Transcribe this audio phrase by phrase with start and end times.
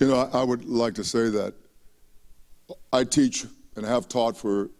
[0.00, 1.54] You know, I would like to say that
[2.92, 4.70] I teach and have taught for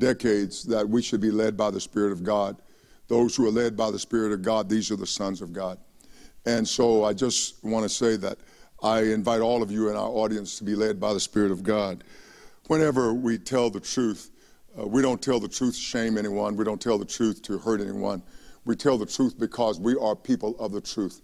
[0.00, 2.56] decades that we should be led by the Spirit of God.
[3.06, 5.78] Those who are led by the Spirit of God, these are the sons of God.
[6.44, 8.38] And so I just want to say that
[8.82, 11.62] I invite all of you in our audience to be led by the Spirit of
[11.62, 12.02] God.
[12.66, 14.32] Whenever we tell the truth,
[14.76, 17.58] uh, we don't tell the truth to shame anyone, we don't tell the truth to
[17.58, 18.24] hurt anyone.
[18.64, 21.20] We tell the truth because we are people of the truth.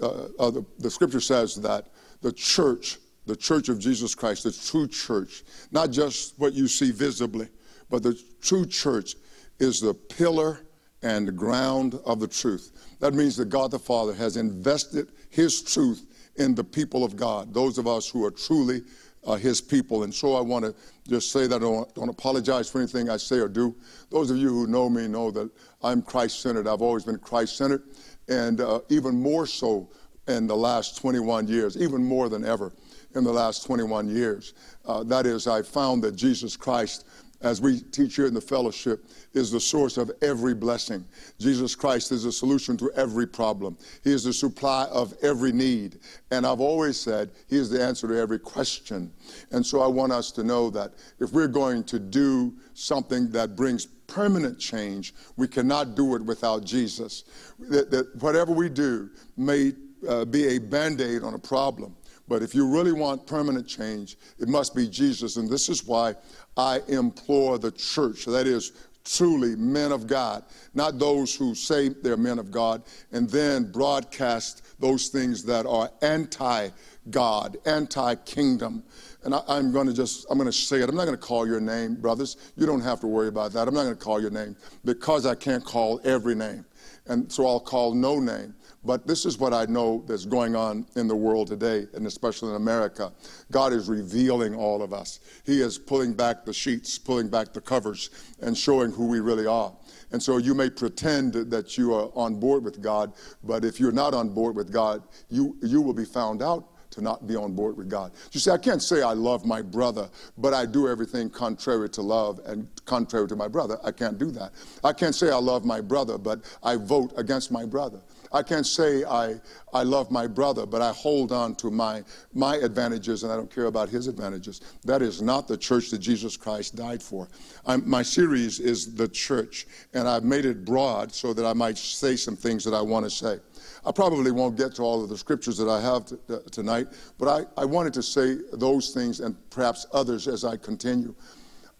[0.00, 1.88] Uh, uh, the, the scripture says that
[2.22, 6.90] the church, the church of Jesus Christ, the true church, not just what you see
[6.90, 7.48] visibly,
[7.90, 9.14] but the true church
[9.58, 10.60] is the pillar
[11.02, 12.96] and ground of the truth.
[13.00, 16.06] That means that God the Father has invested his truth
[16.36, 18.82] in the people of God, those of us who are truly
[19.26, 20.04] uh, his people.
[20.04, 20.74] And so I want to
[21.08, 23.74] just say that I don't, don't, apologize for anything I say or do.
[24.10, 25.50] Those of you who know me know that
[25.82, 26.68] I'm Christ centered.
[26.68, 27.82] I've always been Christ centered,
[28.28, 29.90] and uh, even more so
[30.28, 32.72] in the last 21 years, even more than ever
[33.14, 34.54] in the last 21 years.
[34.84, 37.06] Uh, that is, I found that Jesus Christ,
[37.40, 41.04] as we teach here in the fellowship, is the source of every blessing.
[41.38, 43.76] Jesus Christ is the solution to every problem.
[44.04, 45.98] He is the supply of every need.
[46.30, 49.12] And I've always said He is the answer to every question.
[49.50, 53.56] And so I want us to know that if we're going to do something that
[53.56, 57.24] brings permanent change, we cannot do it without Jesus.
[57.58, 59.72] That, that whatever we do may
[60.06, 61.96] uh, be a band aid on a problem.
[62.28, 65.36] But if you really want permanent change, it must be Jesus.
[65.36, 66.14] And this is why
[66.56, 68.72] I implore the church, that is,
[69.06, 70.44] truly men of God,
[70.74, 72.82] not those who say they're men of God
[73.12, 76.70] and then broadcast those things that are anti
[77.10, 78.82] God, anti kingdom.
[79.22, 80.88] And I, am going to just, I'm going to say it.
[80.88, 82.36] I'm not going to call your name, brothers.
[82.56, 83.66] You don't have to worry about that.
[83.68, 86.64] I'm not going to call your name because I can't call every name.
[87.06, 88.54] And so I'll call no name.
[88.86, 92.50] But this is what I know that's going on in the world today, and especially
[92.50, 93.12] in America.
[93.50, 95.18] God is revealing all of us.
[95.44, 98.10] He is pulling back the sheets, pulling back the covers,
[98.40, 99.72] and showing who we really are.
[100.12, 103.90] And so you may pretend that you are on board with God, but if you're
[103.90, 107.52] not on board with God, you, you will be found out to not be on
[107.52, 108.12] board with God.
[108.32, 110.08] You see, I can't say I love my brother,
[110.38, 113.78] but I do everything contrary to love and contrary to my brother.
[113.84, 114.52] I can't do that.
[114.82, 118.00] I can't say I love my brother, but I vote against my brother.
[118.32, 119.40] I can't say I,
[119.72, 122.02] I love my brother, but I hold on to my,
[122.34, 124.60] my advantages and I don't care about his advantages.
[124.84, 127.28] That is not the church that Jesus Christ died for.
[127.66, 131.78] I'm, my series is The Church, and I've made it broad so that I might
[131.78, 133.38] say some things that I want to say.
[133.84, 136.88] I probably won't get to all of the scriptures that I have to, uh, tonight,
[137.18, 141.14] but I, I wanted to say those things and perhaps others as I continue.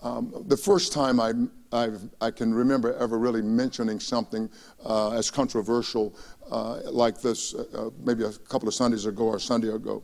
[0.03, 1.33] Um, the first time I,
[1.73, 4.51] I've, i can remember ever really mentioning something
[4.85, 6.15] uh, as controversial
[6.51, 10.03] uh, like this, uh, uh, maybe a couple of Sundays ago or Sunday ago,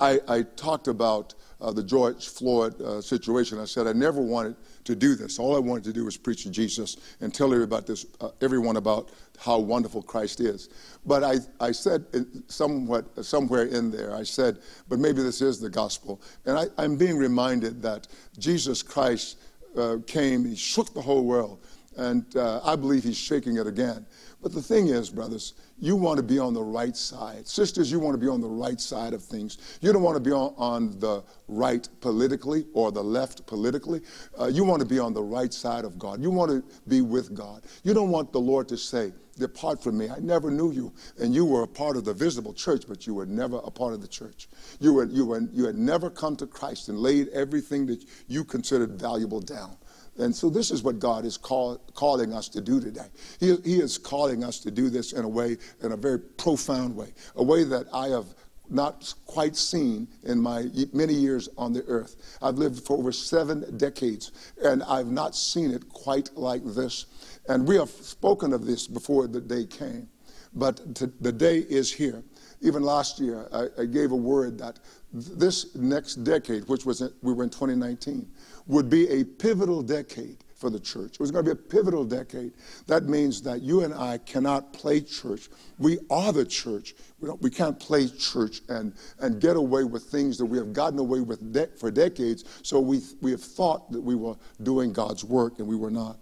[0.00, 3.58] I, I talked about uh, the George Floyd uh, situation.
[3.58, 5.38] I said I never wanted to do this.
[5.38, 8.76] All I wanted to do was preach to Jesus and tell about this, uh, everyone
[8.76, 10.70] about how wonderful Christ is.
[11.04, 12.06] But I, I said
[12.46, 16.20] somewhat, somewhere in there, I said, but maybe this is the gospel.
[16.46, 19.38] And I, I'm being reminded that Jesus Christ
[19.76, 21.58] uh, came, he shook the whole world.
[21.96, 24.06] And uh, I believe he's shaking it again.
[24.42, 27.46] But the thing is, brothers, you want to be on the right side.
[27.46, 29.78] Sisters, you want to be on the right side of things.
[29.80, 34.00] You don't want to be on, on the right politically or the left politically.
[34.38, 36.20] Uh, you want to be on the right side of God.
[36.20, 37.62] You want to be with God.
[37.84, 40.10] You don't want the Lord to say, Depart from me.
[40.10, 40.92] I never knew you.
[41.18, 43.94] And you were a part of the visible church, but you were never a part
[43.94, 44.48] of the church.
[44.78, 48.44] You, were, you, were, you had never come to Christ and laid everything that you
[48.44, 49.78] considered valuable down.
[50.18, 53.06] And so this is what God is call, calling us to do today.
[53.40, 56.94] He, he is calling us to do this in a way, in a very profound
[56.94, 58.26] way, a way that I have
[58.68, 62.38] not quite seen in my many years on the earth.
[62.40, 67.06] I've lived for over seven decades, and I've not seen it quite like this.
[67.48, 70.08] And we have spoken of this before the day came,
[70.54, 72.22] but the day is here.
[72.62, 74.78] Even last year, I, I gave a word that
[75.12, 78.26] this next decade, which was we were in 2019,
[78.66, 81.14] would be a pivotal decade for the church.
[81.14, 82.52] It was going to be a pivotal decade.
[82.86, 85.48] That means that you and I cannot play church.
[85.78, 86.94] We are the church.
[87.18, 90.72] We, don't, we can't play church and, and get away with things that we have
[90.72, 92.44] gotten away with de- for decades.
[92.62, 96.18] So we, we have thought that we were doing God's work and we were not.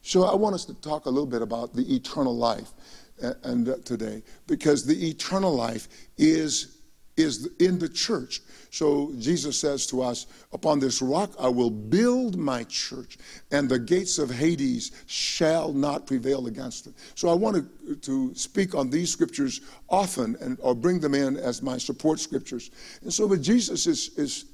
[0.00, 2.72] So I want us to talk a little bit about the eternal life
[3.22, 5.88] and, today because the eternal life
[6.18, 6.76] is
[7.16, 8.40] is in the church.
[8.70, 13.18] So Jesus says to us, Upon this rock I will build my church,
[13.50, 16.94] and the gates of Hades shall not prevail against it.
[17.14, 17.56] So I want
[17.86, 22.20] to, to speak on these scriptures often and or bring them in as my support
[22.20, 22.70] scriptures.
[23.02, 24.46] And so what Jesus is, is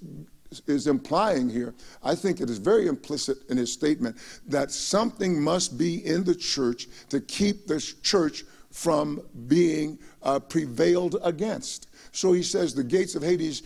[0.67, 4.17] is implying here, I think it is very implicit in his statement
[4.47, 8.45] that something must be in the church to keep the church
[8.77, 11.89] from being uh, prevailed against.
[12.13, 13.63] So he says the gates of Hades,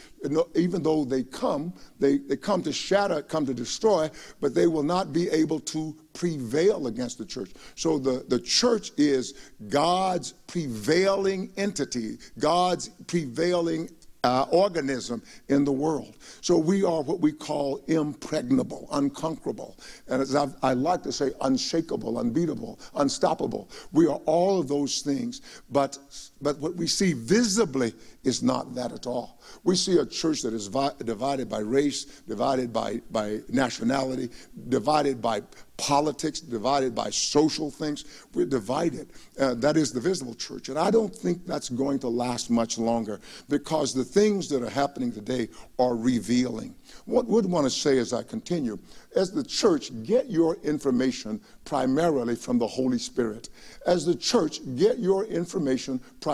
[0.55, 4.09] even though they come, they, they come to shatter, come to destroy,
[4.41, 7.51] but they will not be able to prevail against the church.
[7.75, 9.35] So the, the church is
[9.69, 13.91] God's prevailing entity, God's prevailing
[14.25, 16.17] uh, organism in the world.
[16.41, 19.77] So we are what we call impregnable, unconquerable,
[20.09, 23.71] and as I've, i like to say, unshakable, unbeatable, unstoppable.
[23.93, 25.41] We are all of those things,
[25.71, 25.99] but
[26.43, 27.93] but what we see visibly
[28.25, 29.41] is not that at all.
[29.65, 34.31] We see a church that is vi- divided by race, divided by, by nationality,
[34.69, 35.43] divided by
[35.77, 38.05] politics, divided by social things.
[38.35, 39.11] We're divided.
[39.39, 40.69] Uh, that is the visible church.
[40.69, 44.71] And I don't think that's going to last much longer because the things that are
[44.71, 45.49] happening today
[45.79, 46.75] are revealing.
[47.07, 48.79] What would want to say as I continue,
[49.17, 53.49] as the church, get your information primarily from the Holy Spirit.
[53.87, 56.30] As the church, get your information primarily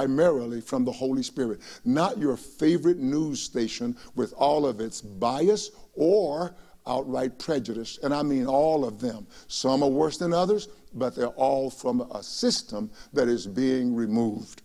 [0.60, 6.54] from the Holy Spirit, not your favorite news station with all of its bias or
[6.86, 7.98] outright prejudice.
[8.02, 9.26] And I mean all of them.
[9.48, 14.62] Some are worse than others, but they're all from a system that is being removed.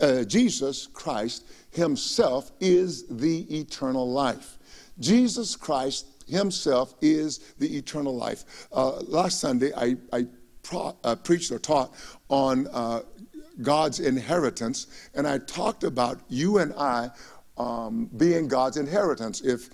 [0.00, 4.58] Uh, Jesus Christ himself is the eternal life.
[4.98, 8.68] Jesus Christ himself is the eternal life.
[8.72, 10.26] Uh, last Sunday, I, I
[10.70, 11.92] pro- uh, preached or taught
[12.28, 13.00] on uh,
[13.60, 17.10] God's inheritance, and I talked about you and I
[17.58, 19.42] um, being God's inheritance.
[19.42, 19.68] If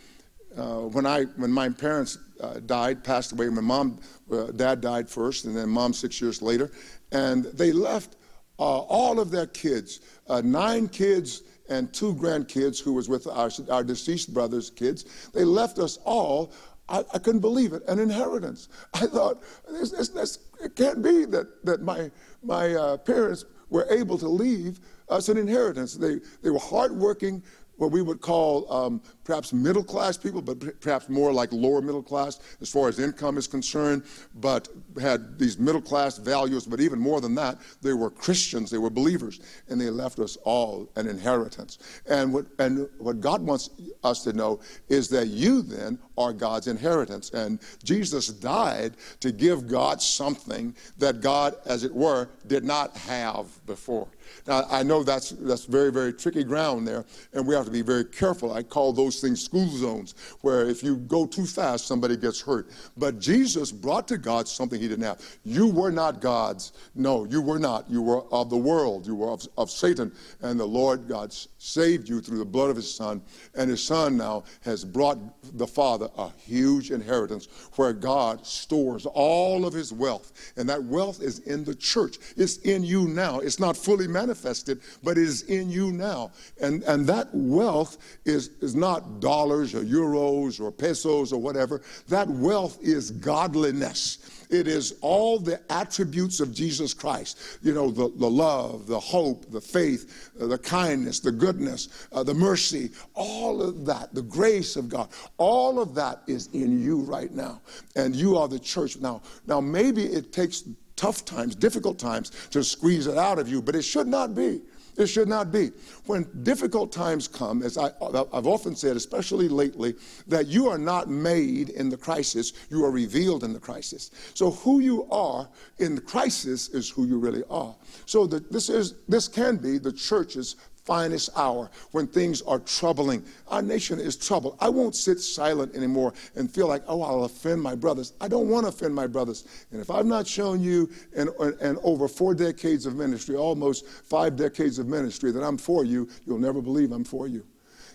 [0.57, 4.01] uh, when I when my parents uh, died, passed away, my mom,
[4.33, 6.73] uh, dad died first, and then mom six years later,
[7.13, 8.17] and they left
[8.59, 13.51] uh, all of their kids, uh, nine kids and two grandkids who was with our,
[13.71, 15.31] our deceased brother's kids.
[15.35, 16.53] They left us all
[16.89, 18.69] I, I, couldn't believe it, an inheritance.
[18.95, 22.11] I thought, this, this, this, it can't be that, that my,
[22.43, 25.95] my uh, parents were able to leave us an inheritance.
[25.95, 27.43] They, they were hardworking,
[27.77, 32.03] what we would call um, perhaps middle class people, but perhaps more like lower middle
[32.03, 34.03] class as far as income is concerned,
[34.37, 34.69] but
[35.01, 36.67] had these middle class values.
[36.67, 40.37] But even more than that, they were Christians, they were believers, and they left us
[40.45, 41.79] all an inheritance.
[42.09, 43.71] And what, and what God wants
[44.05, 47.31] us to know is that you then are God's inheritance.
[47.31, 53.47] And Jesus died to give God something that God, as it were, did not have
[53.67, 54.09] before.
[54.47, 57.83] Now, I know that's, that's very, very tricky ground there, and we have to be
[57.83, 58.53] very careful.
[58.53, 62.71] I call those things school zones, where if you go too fast, somebody gets hurt.
[62.97, 65.21] But Jesus brought to God something he didn't have.
[65.45, 66.73] You were not God's.
[66.95, 67.91] No, you were not.
[67.91, 69.07] You were of the world.
[69.07, 70.13] You were of, of Satan.
[70.41, 71.35] And the Lord God
[71.67, 73.21] saved you through the blood of his Son.
[73.55, 75.19] And his Son now has brought
[75.59, 80.53] the Father a huge inheritance where God stores all of his wealth.
[80.57, 82.19] And that wealth is in the church.
[82.37, 83.41] It's in you now.
[83.41, 86.31] It's not fully manifested, but it is in you now.
[86.61, 91.83] And, and that wealth is, is not dollars or euros or pesos or whatever.
[92.09, 94.46] That wealth is godliness.
[94.51, 97.39] It is all the attributes of Jesus Christ.
[97.63, 102.23] You know, the, the love, the hope, the faith, uh, the kindness, the goodness, uh,
[102.23, 106.99] the mercy, all of that, the grace of God, all of that is in you
[107.01, 107.61] right now.
[107.95, 108.99] And you are the church.
[108.99, 110.65] Now, now maybe it takes
[110.97, 114.63] tough times, difficult times to squeeze it out of you, but it should not be.
[114.97, 115.73] It should not be.
[116.07, 117.91] When difficult times come, as I,
[118.33, 119.95] have often said, especially lately,
[120.27, 124.11] that you are not made in the crisis, you are revealed in the crisis.
[124.35, 125.49] So who you are
[125.79, 127.75] in the crisis is who you really are.
[128.07, 133.25] So the, this is this can be the church's finest hour when things are troubling.
[133.49, 134.57] Our nation is troubled.
[134.61, 138.15] I won't sit silent anymore and feel like, oh, I'll offend my brothers.
[138.21, 139.67] I don't want to offend my brothers.
[139.73, 141.29] And if I've not shown you in,
[141.61, 146.09] in over four decades of ministry, almost five decades of ministry, that I'm for you,
[146.25, 147.45] you'll never believe I'm for you.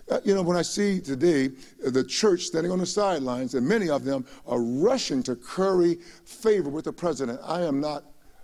[0.09, 1.51] Uh, you know, when I see today
[1.85, 5.99] uh, the church standing on the sidelines, and many of them are rushing to curry
[6.25, 8.03] favor with the president, I am not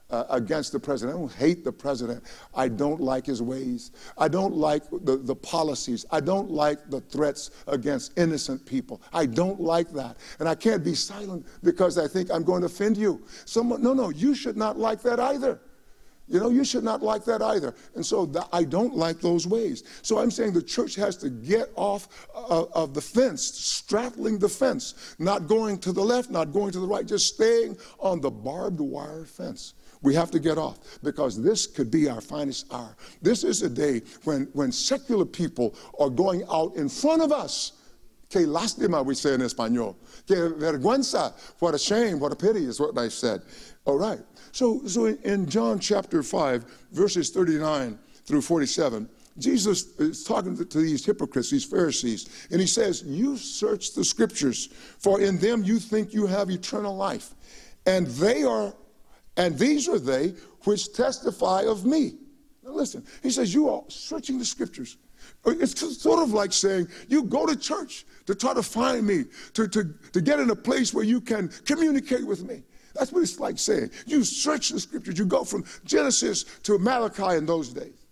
[0.10, 1.18] uh, against the president.
[1.18, 2.24] I don't hate the president.
[2.54, 3.92] I don't like his ways.
[4.18, 6.06] I don't like the, the policies.
[6.12, 9.02] I don't like the threats against innocent people.
[9.14, 10.18] I don't like that.
[10.40, 13.24] And I can't be silent because I think I'm going to offend you.
[13.46, 15.60] Someone, no, no, you should not like that either.
[16.30, 17.74] You know, you should not like that either.
[17.96, 19.84] And so I don't like those ways.
[20.02, 24.50] So I'm saying the church has to get off uh, of the fence, straddling the
[24.50, 28.30] fence, not going to the left, not going to the right, just staying on the
[28.30, 29.76] barbed wire fence.
[30.02, 32.96] We have to get off because this could be our finest hour.
[33.22, 37.74] This is a day when, when secular people are going out in front of us.
[38.30, 39.98] Que lástima, we say in Espanol.
[40.28, 41.34] Que vergüenza.
[41.60, 43.42] What a shame, what a pity is what I said.
[43.86, 44.20] All right.
[44.52, 51.06] So, so in John chapter 5, verses 39 through 47, Jesus is talking to these
[51.06, 56.14] hypocrites, these Pharisees, and he says, You search the scriptures, for in them you think
[56.14, 57.36] you have eternal life.
[57.86, 58.74] And they are,
[59.38, 62.14] and these are they which testify of me.
[62.64, 64.98] Now listen, he says, You are searching the scriptures.
[65.46, 69.26] Uh, it's sort of like saying, You go to church to try to find me,
[69.54, 72.64] to, to, to get in a place where you can communicate with me.
[72.94, 73.92] That's what it's like saying.
[74.08, 75.20] You search the scriptures.
[75.20, 78.08] You go from Genesis to Malachi in those days.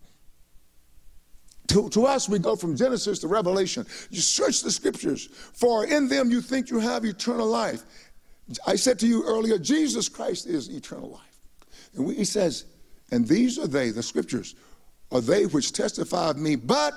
[1.68, 3.84] To, to us, we go from Genesis to Revelation.
[4.10, 7.82] You search the scriptures, for in them you think you have eternal life.
[8.66, 11.22] I said to you earlier, Jesus Christ is eternal life.
[11.94, 12.64] And he says,
[13.10, 14.54] and these are they, the scriptures,
[15.10, 16.94] are they which testify of me, but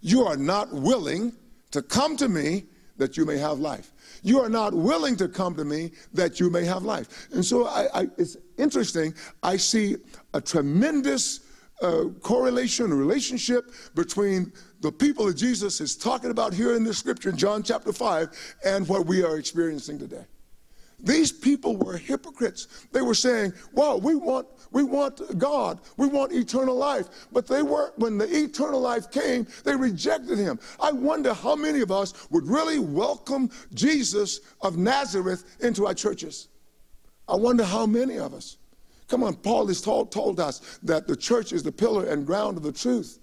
[0.00, 1.32] you are not willing
[1.70, 2.64] to come to me
[2.96, 3.92] that you may have life.
[4.22, 7.28] You are not willing to come to me that you may have life.
[7.32, 9.14] And so I, I, it's interesting.
[9.42, 9.96] I see
[10.34, 11.40] a tremendous
[11.80, 17.30] uh, correlation, relationship between the people that Jesus is talking about here in the scripture
[17.30, 20.26] in John chapter 5 and what we are experiencing today.
[21.02, 22.86] These people were hypocrites.
[22.92, 25.80] They were saying, well, we want, we want God.
[25.96, 27.08] We want eternal life.
[27.32, 30.58] But they were, when the eternal life came, they rejected him.
[30.80, 36.48] I wonder how many of us would really welcome Jesus of Nazareth into our churches.
[37.28, 38.56] I wonder how many of us.
[39.08, 42.56] Come on, Paul has told, told us that the church is the pillar and ground
[42.56, 43.18] of the truth.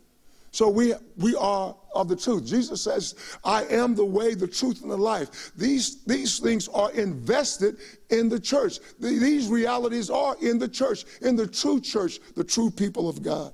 [0.58, 2.44] So we, we are of the truth.
[2.44, 5.52] Jesus says, I am the way, the truth, and the life.
[5.56, 7.76] These, these things are invested
[8.10, 8.80] in the church.
[9.00, 13.54] These realities are in the church, in the true church, the true people of God.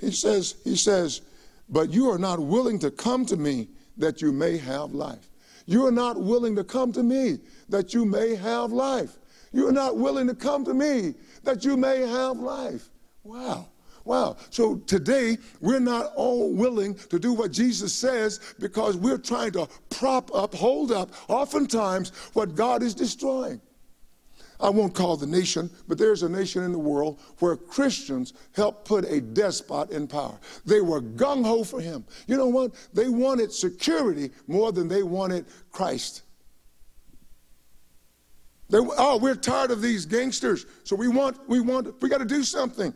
[0.00, 1.20] He says, he says,
[1.68, 5.30] but you are not willing to come to me that you may have life.
[5.64, 9.16] You are not willing to come to me that you may have life.
[9.52, 12.88] You are not willing to come to me that you may have life.
[13.22, 13.68] Wow.
[14.04, 14.36] Wow.
[14.50, 19.66] So today, we're not all willing to do what Jesus says because we're trying to
[19.88, 23.60] prop up, hold up, oftentimes, what God is destroying.
[24.60, 28.86] I won't call the nation, but there's a nation in the world where Christians helped
[28.86, 30.38] put a despot in power.
[30.64, 32.04] They were gung ho for him.
[32.26, 32.72] You know what?
[32.92, 36.22] They wanted security more than they wanted Christ.
[38.68, 42.24] They, oh, we're tired of these gangsters, so we want, we want, we got to
[42.24, 42.94] do something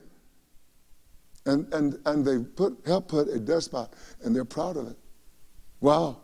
[1.49, 3.89] and, and, and they put, help put a despot,
[4.23, 4.97] and they're proud of it.
[5.81, 6.19] Wow.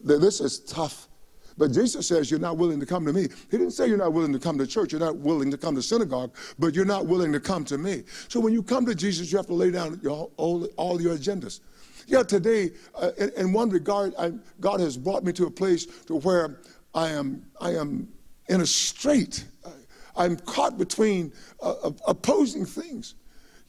[0.00, 1.08] This is tough.
[1.56, 3.22] But Jesus says, You're not willing to come to me.
[3.50, 5.74] He didn't say you're not willing to come to church, you're not willing to come
[5.74, 8.04] to synagogue, but you're not willing to come to me.
[8.28, 11.16] So when you come to Jesus, you have to lay down your, all, all your
[11.16, 11.60] agendas.
[12.06, 15.84] Yeah, today, uh, in, in, one regard, I, God has brought me to a place
[16.06, 16.60] to where
[16.94, 18.08] I am, I am
[18.48, 19.44] in a strait.
[19.66, 19.70] I,
[20.16, 23.14] I'm caught between uh, opposing things.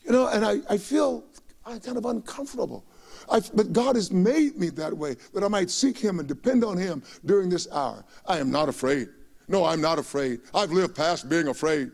[0.09, 1.23] You know, and I, I feel
[1.63, 2.83] kind of uncomfortable.
[3.31, 6.63] I, but God has made me that way that I might seek Him and depend
[6.63, 8.03] on Him during this hour.
[8.25, 9.07] I am not afraid.
[9.47, 10.39] No, I'm not afraid.
[10.55, 11.91] I've lived past being afraid.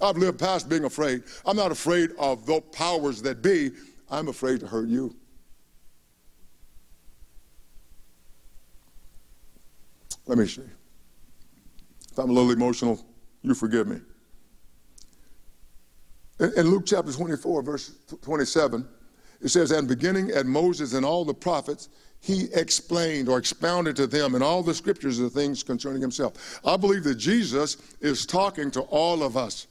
[0.00, 1.22] I've lived past being afraid.
[1.44, 3.72] I'm not afraid of the powers that be.
[4.10, 5.14] I'm afraid to hurt you.
[10.26, 10.62] Let me see.
[12.10, 13.04] If I'm a little emotional,
[13.42, 14.00] you forgive me.
[16.40, 17.92] In Luke chapter 24, verse
[18.22, 18.88] 27,
[19.42, 24.06] it says, And beginning at Moses and all the prophets, he explained or expounded to
[24.06, 26.58] them in all the scriptures the things concerning himself.
[26.64, 29.66] I believe that Jesus is talking to all of us.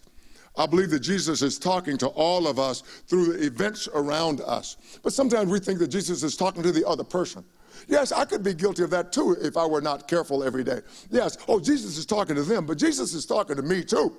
[0.57, 4.77] I believe that Jesus is talking to all of us through the events around us.
[5.01, 7.43] But sometimes we think that Jesus is talking to the other person.
[7.87, 10.81] Yes, I could be guilty of that too if I were not careful every day.
[11.09, 14.15] Yes, oh, Jesus is talking to them, but Jesus is talking to me too.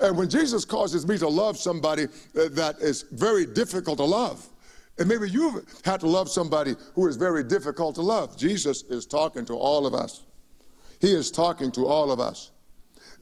[0.00, 4.46] And when Jesus causes me to love somebody uh, that is very difficult to love,
[4.98, 9.06] and maybe you've had to love somebody who is very difficult to love, Jesus is
[9.06, 10.24] talking to all of us.
[11.00, 12.50] He is talking to all of us.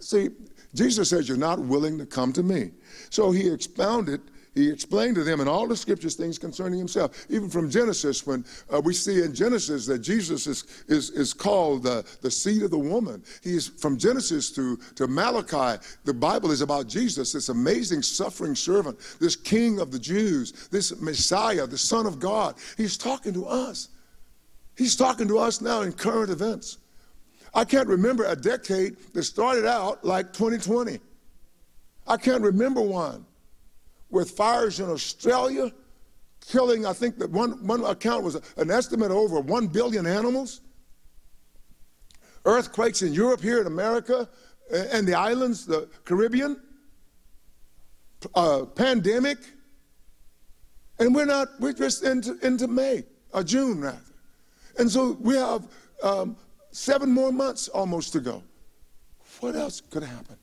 [0.00, 0.30] See,
[0.75, 2.73] Jesus says, You're not willing to come to me.
[3.11, 4.21] So he expounded
[4.56, 7.26] he explained to them in all the scriptures things concerning himself.
[7.28, 11.82] Even from Genesis, when uh, we see in Genesis that Jesus is, is, is called
[11.82, 13.22] the, the seed of the woman.
[13.44, 15.78] He's from Genesis to, to Malachi.
[16.04, 20.98] The Bible is about Jesus, this amazing suffering servant, this king of the Jews, this
[21.02, 22.54] Messiah, the Son of God.
[22.78, 23.90] He's talking to us.
[24.75, 26.78] He's talking to us now in current events.
[27.52, 30.98] I can't remember a decade that started out like 2020.
[32.06, 33.26] I can't remember one
[34.10, 35.72] with fires in Australia,
[36.46, 40.60] killing, I think that one, one account was an estimate of over 1 billion animals.
[42.44, 44.28] Earthquakes in Europe, here in America,
[44.70, 46.60] and the islands, the Caribbean.
[48.34, 49.38] Uh, pandemic.
[50.98, 53.98] And we're not, we're just into, into May, or June rather.
[54.78, 55.68] And so we have
[56.02, 56.36] um,
[56.70, 58.42] seven more months almost to go.
[59.40, 60.36] What else could happen?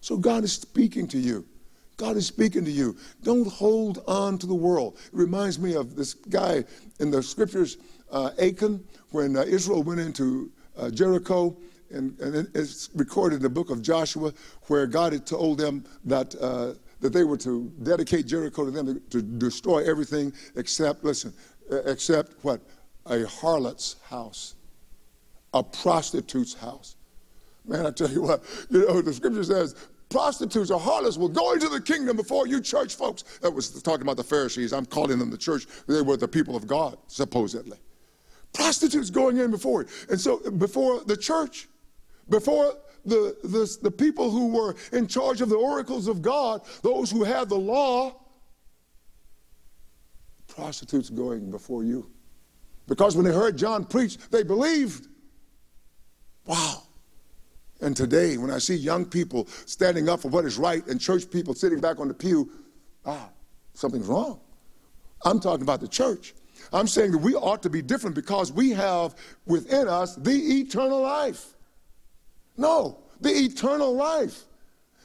[0.00, 1.46] So God is speaking to you.
[2.02, 2.96] God is speaking to you.
[3.22, 4.98] Don't hold on to the world.
[5.04, 6.64] It reminds me of this guy
[6.98, 7.76] in the scriptures,
[8.10, 11.56] uh, Achan, when uh, Israel went into uh, Jericho.
[11.90, 14.32] And, and, it's recorded in the book of Joshua
[14.66, 18.86] where God had told them that, uh, that they were to dedicate Jericho to them
[18.86, 21.32] to, to destroy everything except, listen,
[21.84, 22.62] except what?
[23.06, 24.56] A harlot's house,
[25.54, 26.96] a prostitute's house.
[27.64, 29.76] Man, I tell you what, you know, the scripture says
[30.12, 33.22] prostitutes or harlots will go into the kingdom before you church folks.
[33.40, 34.72] That was talking about the Pharisees.
[34.72, 35.66] I'm calling them the church.
[35.88, 37.78] They were the people of God, supposedly.
[38.52, 39.86] Prostitutes going in before.
[40.10, 41.68] And so before the church,
[42.28, 47.10] before the, the, the people who were in charge of the oracles of God, those
[47.10, 48.14] who had the law,
[50.46, 52.10] prostitutes going before you.
[52.86, 55.08] Because when they heard John preach, they believed.
[56.44, 56.81] Wow.
[57.82, 61.28] And today, when I see young people standing up for what is right and church
[61.28, 62.48] people sitting back on the pew,
[63.04, 63.28] ah,
[63.74, 64.40] something's wrong.
[65.24, 66.34] I'm talking about the church.
[66.72, 71.02] I'm saying that we ought to be different because we have within us the eternal
[71.02, 71.54] life.
[72.56, 74.44] No, the eternal life.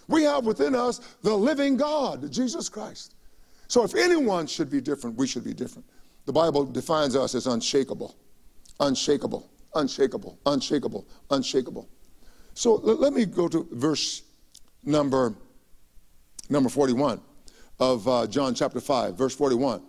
[0.07, 3.15] We have within us the living God, Jesus Christ.
[3.67, 5.86] So if anyone should be different, we should be different.
[6.25, 8.15] The Bible defines us as unshakable,
[8.79, 11.89] unshakable, unshakable, unshakable, unshakable.
[12.57, 14.23] So let me go to verse
[14.83, 15.35] number,
[16.49, 17.21] number 41
[17.79, 19.83] of uh, John chapter 5, verse 41.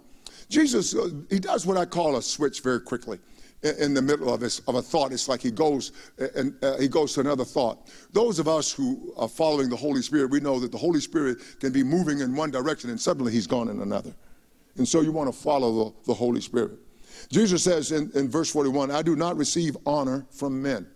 [0.51, 3.21] Jesus, uh, he does what I call a switch very quickly
[3.63, 5.13] in the middle of, his, of a thought.
[5.13, 5.93] It's like he goes
[6.37, 7.89] and uh, he goes to another thought.
[8.13, 11.39] Those of us who are following the Holy Spirit, we know that the Holy Spirit
[11.61, 14.15] can be moving in one direction and suddenly he's gone in another.
[14.77, 16.73] And so you want to follow the, the Holy Spirit.
[17.31, 20.87] Jesus says in, in verse 41, I do not receive honor from men.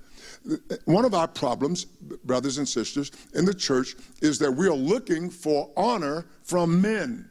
[0.85, 5.31] One of our problems, brothers and sisters, in the church is that we are looking
[5.31, 7.29] for honor from men.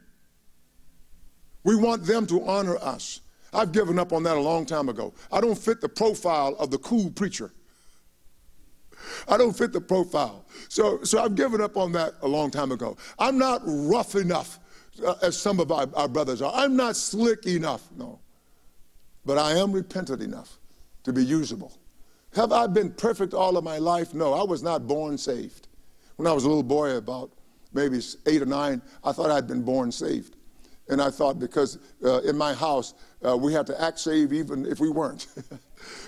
[1.63, 3.21] We want them to honor us.
[3.53, 5.13] I've given up on that a long time ago.
[5.31, 7.51] I don't fit the profile of the cool preacher.
[9.27, 10.45] I don't fit the profile.
[10.69, 12.97] So, so I've given up on that a long time ago.
[13.19, 14.59] I'm not rough enough
[15.05, 16.51] uh, as some of our, our brothers are.
[16.53, 18.19] I'm not slick enough, no.
[19.25, 20.57] But I am repentant enough
[21.03, 21.73] to be usable.
[22.35, 24.13] Have I been perfect all of my life?
[24.13, 25.67] No, I was not born saved.
[26.15, 27.31] When I was a little boy, about
[27.73, 30.35] maybe eight or nine, I thought I'd been born saved.
[30.87, 32.93] And I thought because uh, in my house,
[33.25, 35.27] uh, we had to act saved even if we weren't.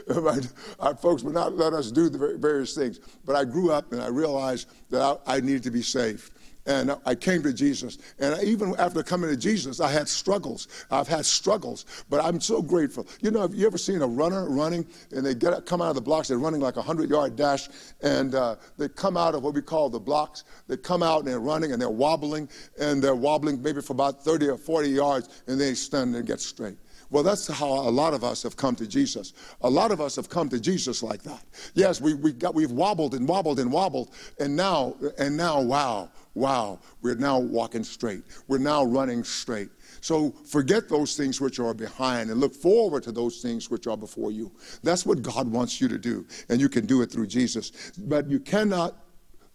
[0.80, 3.00] Our folks would not let us do the various things.
[3.26, 6.32] But I grew up and I realized that I, I needed to be saved
[6.66, 7.98] and I came to Jesus.
[8.20, 10.68] And even after coming to Jesus, I had struggles.
[10.90, 13.08] I've had struggles, but I'm so grateful.
[13.22, 15.96] You know, have you ever seen a runner running and they get come out of
[15.96, 16.28] the blocks?
[16.28, 17.70] They're running like a hundred yard dash,
[18.02, 20.44] and uh, they come out of what we call the blocks.
[20.68, 22.50] They come out and they're running and they're wobbling,
[22.80, 26.40] and they're wobbling maybe for about 30 or 40 yards, and they stand and get
[26.40, 26.78] straight.
[27.14, 29.34] Well, that's how a lot of us have come to Jesus.
[29.62, 31.44] A lot of us have come to Jesus like that.
[31.76, 36.10] Yes, we, we got, we've wobbled and wobbled and wobbled, and now, and now, wow,
[36.36, 38.24] wow, we're now walking straight.
[38.48, 39.70] We're now running straight.
[40.02, 43.98] So forget those things which are behind and look forward to those things which are
[43.98, 44.52] before you.
[44.82, 47.92] That's what God wants you to do, and you can do it through Jesus.
[47.98, 48.96] But you cannot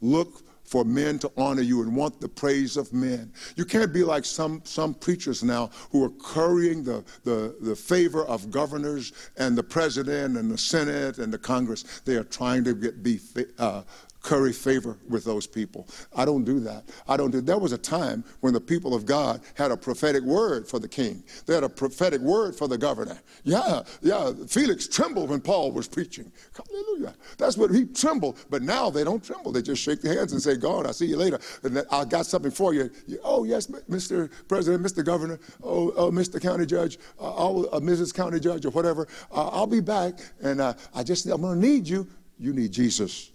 [0.01, 3.33] look for men to honor you and want the praise of men.
[3.57, 8.25] You can't be like some, some preachers now who are currying the, the, the favor
[8.27, 12.03] of governors and the president and the Senate and the Congress.
[12.05, 13.19] They are trying to get, be
[13.59, 13.83] uh,
[14.29, 15.89] curry favor with those people.
[16.15, 16.85] I don't do that.
[17.09, 17.41] I don't do.
[17.41, 20.87] There was a time when the people of God had a prophetic word for the
[20.87, 21.25] king.
[21.47, 23.19] They had a prophetic word for the governor.
[23.45, 24.35] Yeah, yeah.
[24.47, 26.31] Felix trembled when Paul was preaching.
[26.55, 27.15] Hallelujah.
[27.39, 28.37] That's what he trembled.
[28.51, 29.51] But now they don't tremble.
[29.51, 32.27] They just shake their hands and say, "God, I'll see you later." And I got
[32.27, 32.91] something for you.
[33.25, 34.31] Oh yes, Mr.
[34.47, 35.03] President, Mr.
[35.03, 36.39] Governor, oh, oh Mr.
[36.39, 38.13] County Judge, uh, uh, Mrs.
[38.13, 39.09] County Judge, or whatever.
[39.33, 42.07] Uh, I'll be back, and uh, I just I'm going to need you.
[42.39, 43.33] You need Jesus.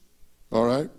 [0.53, 0.89] All right?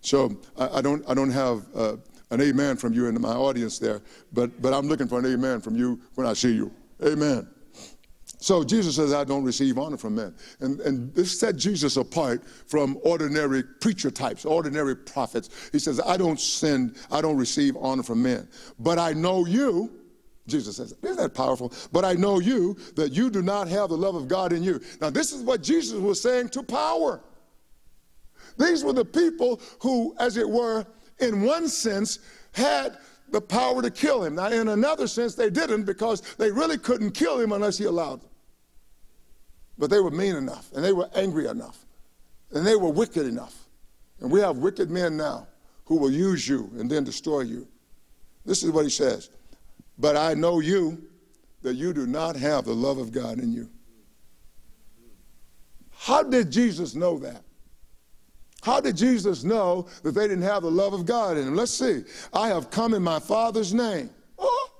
[0.00, 1.96] So I, I don't, I don't have uh,
[2.30, 5.60] an amen from you in my audience there, but, but I'm looking for an amen
[5.60, 6.72] from you when I see you.
[7.04, 7.48] Amen.
[8.38, 10.34] So Jesus says, I don't receive honor from men.
[10.60, 15.70] And, and this set Jesus apart from ordinary preacher types, ordinary prophets.
[15.72, 18.48] He says, I don't send, I don't receive honor from men.
[18.78, 19.90] But I know you,
[20.46, 21.72] Jesus says, isn't that powerful?
[21.90, 24.80] But I know you, that you do not have the love of God in you.
[25.00, 27.22] Now, this is what Jesus was saying to power.
[28.58, 30.86] These were the people who, as it were,
[31.18, 32.18] in one sense,
[32.52, 32.96] had
[33.30, 34.36] the power to kill him.
[34.36, 38.22] Now, in another sense, they didn't because they really couldn't kill him unless he allowed
[38.22, 38.30] them.
[39.76, 41.84] But they were mean enough, and they were angry enough,
[42.52, 43.54] and they were wicked enough.
[44.20, 45.48] And we have wicked men now
[45.86, 47.66] who will use you and then destroy you.
[48.46, 49.30] This is what he says
[49.98, 51.02] But I know you,
[51.62, 53.68] that you do not have the love of God in you.
[55.96, 57.43] How did Jesus know that?
[58.64, 61.54] How did Jesus know that they didn't have the love of God in them?
[61.54, 62.02] Let's see.
[62.32, 64.70] I have come in my Father's name, oh,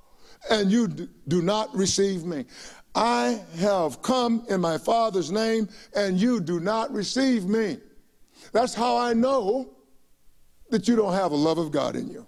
[0.51, 2.47] and you do not receive me.
[2.95, 7.77] I have come in my Father's name, and you do not receive me.
[8.53, 9.69] That's how I know
[10.71, 12.27] that you don't have a love of God in you.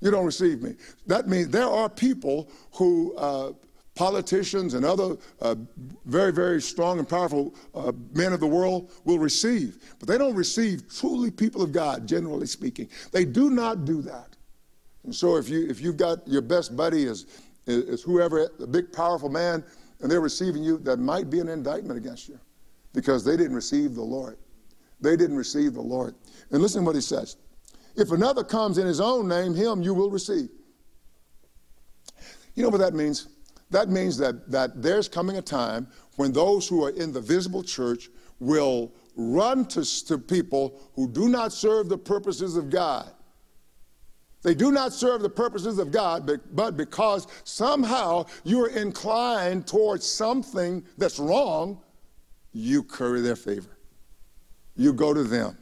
[0.00, 0.74] You don't receive me.
[1.06, 3.52] That means there are people who uh,
[3.98, 5.56] politicians and other uh,
[6.06, 9.78] very, very strong and powerful uh, men of the world will receive.
[9.98, 12.88] But they don't receive truly people of God, generally speaking.
[13.10, 14.36] They do not do that.
[15.02, 17.26] And so if, you, if you've got your best buddy is,
[17.66, 19.64] is whoever, a big, powerful man,
[20.00, 22.38] and they're receiving you, that might be an indictment against you
[22.94, 24.38] because they didn't receive the Lord.
[25.00, 26.14] They didn't receive the Lord.
[26.52, 27.36] And listen to what he says.
[27.96, 30.50] If another comes in his own name, him you will receive.
[32.54, 33.28] You know what that means?
[33.70, 37.62] That means that, that there's coming a time when those who are in the visible
[37.62, 38.08] church
[38.40, 43.10] will run to, to people who do not serve the purposes of God.
[44.42, 50.06] They do not serve the purposes of God, but, but because somehow you're inclined towards
[50.06, 51.82] something that's wrong,
[52.52, 53.76] you curry their favor.
[54.76, 55.58] You go to them.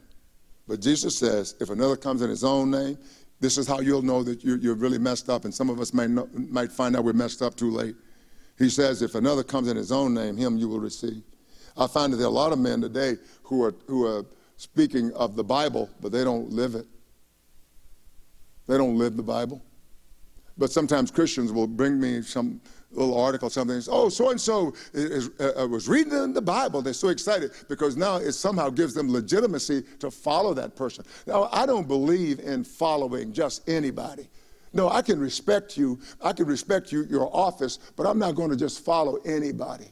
[0.69, 2.99] But Jesus says, if another comes in his own name,
[3.41, 5.93] this is how you'll know that you're, you're really messed up, and some of us
[5.93, 7.95] might, know, might find out we're messed up too late.
[8.59, 11.23] He says, if another comes in his own name, him you will receive.
[11.77, 14.25] I find that there are a lot of men today who are, who are
[14.57, 16.87] speaking of the Bible, but they don't live it.
[18.67, 19.63] They don't live the Bible.
[20.57, 22.63] But sometimes Christians will bring me some
[22.97, 23.81] little article, something.
[23.89, 26.83] Oh, so and so was reading the Bible.
[26.83, 31.05] They're so excited because now it somehow gives them legitimacy to follow that person.
[31.27, 34.29] Now, I don't believe in following just anybody.
[34.73, 35.99] No, I can respect you.
[36.21, 39.87] I can respect you, your office, but I'm not going to just follow anybody.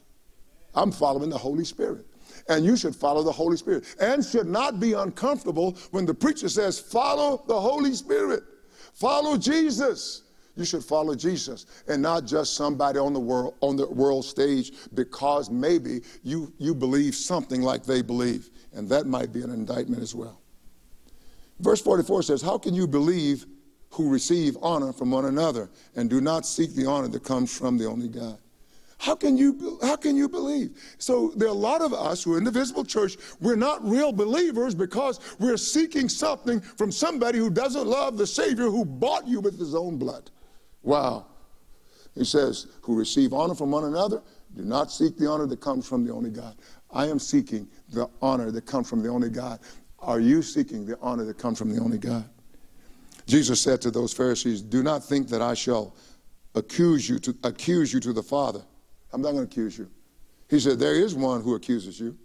[0.75, 2.05] I'm following the Holy Spirit.
[2.49, 6.49] And you should follow the Holy Spirit and should not be uncomfortable when the preacher
[6.49, 8.43] says, Follow the Holy Spirit,
[8.93, 10.24] follow Jesus
[10.55, 14.71] you should follow Jesus and not just somebody on the world on the world stage
[14.93, 18.49] because maybe you you believe something like they believe.
[18.73, 20.41] And that might be an indictment as well.
[21.59, 23.45] Verse 44 says how can you believe
[23.91, 27.77] who receive honor from one another and do not seek the honor that comes from
[27.77, 28.37] the only god?
[28.97, 30.95] How can you how can you believe?
[30.99, 33.85] So there are a lot of us who are in the visible church we're not
[33.85, 39.27] real believers because we're seeking something from somebody who doesn't love the savior who bought
[39.27, 40.31] you with his own blood
[40.85, 41.25] Wow.
[42.13, 44.21] He says, who receive honor from one another,
[44.55, 46.55] do not seek the honor that comes from the only God.
[46.91, 49.59] I am seeking the honor that comes from the only God.
[49.99, 52.29] Are you seeking the honor that comes from the only God?
[53.25, 55.95] Jesus said to those Pharisees, Do not think that I shall
[56.53, 58.61] accuse you to accuse you to the Father.
[59.11, 59.89] I'm not going to accuse you.
[60.49, 62.15] He said, There is one who accuses you,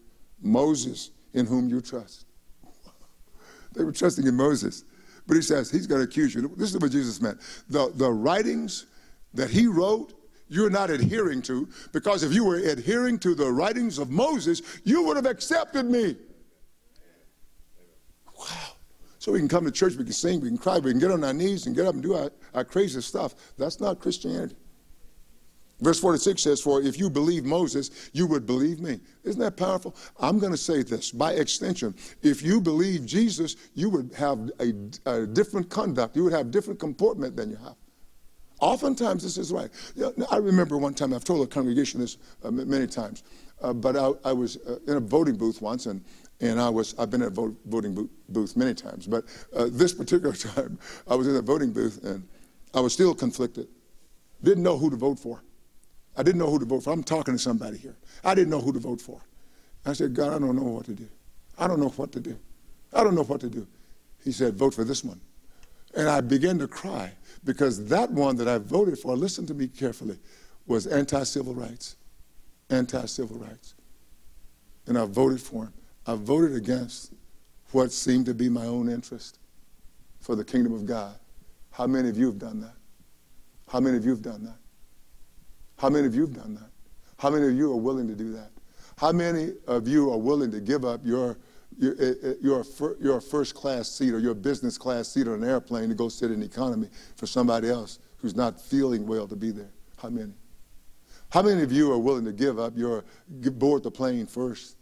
[0.43, 2.27] Moses, in whom you trust.
[3.73, 4.85] they were trusting in Moses.
[5.31, 6.53] But he says he's going to accuse you.
[6.57, 7.41] This is what Jesus meant.
[7.69, 8.87] The, the writings
[9.33, 10.13] that he wrote,
[10.49, 15.05] you're not adhering to, because if you were adhering to the writings of Moses, you
[15.05, 16.17] would have accepted me.
[18.37, 18.47] Wow.
[19.21, 21.13] So we can come to church, we can sing, we can cry, we can get
[21.13, 23.37] on our knees and get up and do our, our crazy stuff.
[23.57, 24.57] That's not Christianity.
[25.81, 29.01] Verse 46 says, For if you believe Moses, you would believe me.
[29.25, 29.97] Isn't that powerful?
[30.19, 31.95] I'm going to say this by extension.
[32.23, 34.75] If you believe Jesus, you would have a,
[35.07, 37.77] a different conduct, you would have different comportment than you have.
[38.61, 39.71] Oftentimes, this is right.
[40.31, 43.23] I remember one time, I've told the congregation this uh, many times,
[43.63, 46.05] uh, but I, I was uh, in a voting booth once, and,
[46.43, 49.25] and I was, I've been in a vote, voting booth many times, but
[49.57, 52.29] uh, this particular time, I was in a voting booth, and
[52.75, 53.67] I was still conflicted.
[54.43, 55.43] Didn't know who to vote for.
[56.17, 56.93] I didn't know who to vote for.
[56.93, 57.97] I'm talking to somebody here.
[58.25, 59.21] I didn't know who to vote for.
[59.87, 61.09] I said, God, I don't know what to do.
[61.59, 62.39] I don't know what to do.
[62.93, 63.67] I don't know what to do.
[64.25, 65.21] He said, vote for this one.
[65.95, 67.13] And I began to cry
[67.45, 70.19] because that one that I voted for, listen to me carefully,
[70.67, 71.97] was anti civil rights.
[72.69, 73.75] Anti civil rights.
[74.87, 75.73] And I voted for him.
[76.07, 77.13] I voted against
[77.73, 79.39] what seemed to be my own interest
[80.21, 81.15] for the kingdom of God.
[81.71, 82.75] How many of you have done that?
[83.69, 84.57] How many of you have done that?
[85.81, 86.71] How many of you have done that?
[87.17, 88.51] How many of you are willing to do that?
[88.99, 91.39] How many of you are willing to give up your
[91.79, 92.65] your, eh, eh, your,
[93.01, 96.31] your first class seat or your business class seat on an airplane to go sit
[96.31, 99.71] in economy for somebody else who's not feeling well to be there?
[99.97, 100.35] How many?
[101.31, 104.77] How many of you are willing to give up your board the plane first?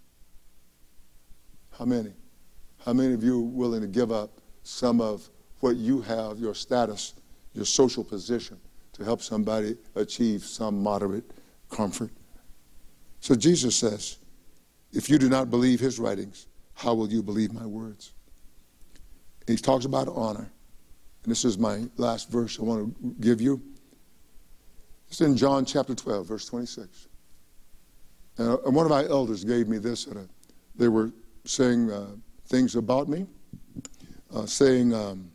[1.79, 2.13] How many?
[2.85, 5.31] How many of you are willing to give up some of
[5.61, 7.15] what you have, your status,
[7.55, 8.59] your social position,
[8.99, 11.31] to help somebody achieve some moderate
[11.71, 12.11] comfort?
[13.21, 14.19] So Jesus says,
[14.93, 18.13] if you do not believe his writings, how will you believe my words?
[19.47, 20.51] And he talks about honor.
[21.25, 23.61] And this is my last verse I want to give you.
[25.09, 27.09] It's in John chapter 12, verse 26.
[28.39, 30.07] And one of my elders gave me this.
[30.07, 30.29] A,
[30.77, 31.11] they were
[31.45, 32.07] saying uh,
[32.47, 33.27] things about me,
[34.35, 35.31] uh, saying, um,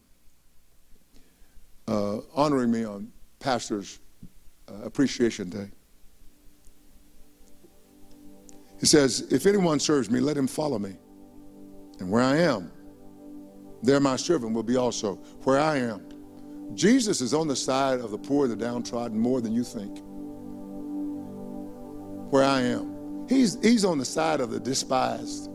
[1.87, 3.11] uh, honoring me on
[3.43, 3.99] Pastor's
[4.69, 5.67] uh, Appreciation Day.
[8.79, 10.95] He says, If anyone serves me, let him follow me.
[11.99, 12.71] And where I am,
[13.83, 15.15] there my servant will be also.
[15.43, 16.07] Where I am.
[16.73, 19.99] Jesus is on the side of the poor, the downtrodden, more than you think.
[22.31, 23.27] Where I am.
[23.27, 25.49] He's, he's on the side of the despised.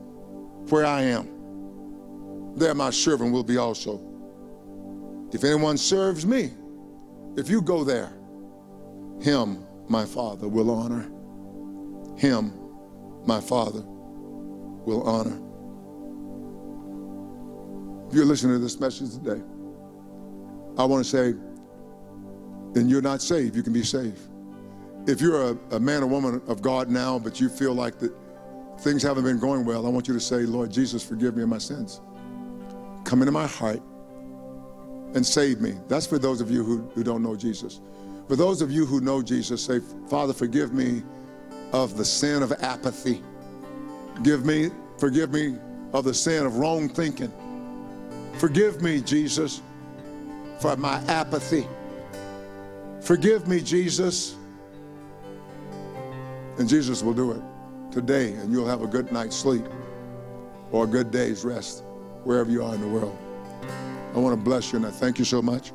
[0.68, 2.54] Where I am.
[2.54, 3.98] There my servant will be also.
[5.32, 6.52] If anyone serves me,
[7.36, 8.12] if you go there,
[9.20, 11.10] him my Father will honor.
[12.16, 12.52] Him
[13.26, 15.44] my Father will honor.
[18.08, 19.42] If you're listening to this message today,
[20.78, 21.34] I want to say,
[22.72, 23.56] then you're not saved.
[23.56, 24.20] You can be saved.
[25.06, 28.12] If you're a, a man or woman of God now, but you feel like that
[28.80, 31.48] things haven't been going well, I want you to say, Lord Jesus, forgive me of
[31.48, 32.00] my sins.
[33.04, 33.82] Come into my heart
[35.14, 35.74] and save me.
[35.88, 37.80] That's for those of you who, who don't know Jesus.
[38.28, 41.02] For those of you who know Jesus, say, Father, forgive me
[41.72, 43.22] of the sin of apathy.
[44.22, 45.56] Give me, forgive me
[45.92, 47.32] of the sin of wrong thinking.
[48.34, 49.62] Forgive me, Jesus,
[50.60, 51.66] for my apathy.
[53.00, 54.36] Forgive me, Jesus.
[56.58, 57.42] And Jesus will do it
[57.92, 59.64] today, and you'll have a good night's sleep
[60.70, 61.82] or a good day's rest
[62.24, 63.16] wherever you are in the world.
[64.14, 65.72] I want to bless you, and I thank you so much.